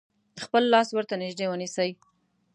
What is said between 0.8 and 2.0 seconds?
ورته نژدې ونیسئ.